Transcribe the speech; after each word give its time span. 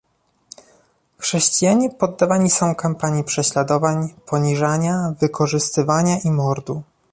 Chrześcijanie 1.17 1.89
poddawani 1.89 2.49
są 2.49 2.75
kampanii 2.75 3.23
prześladowań, 3.23 4.13
poniżania, 4.25 5.13
wykorzystywania 5.19 6.19
i 6.19 6.31
mordu 6.31 6.83